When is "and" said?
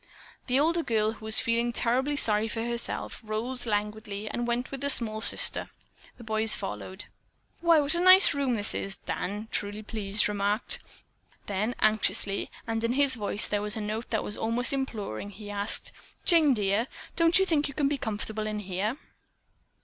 4.27-4.47, 12.65-12.83